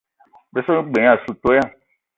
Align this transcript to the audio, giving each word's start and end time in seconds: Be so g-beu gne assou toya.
Be 0.53 0.59
so 0.65 0.73
g-beu 0.81 0.91
gne 0.95 1.11
assou 1.13 1.35
toya. 1.43 1.63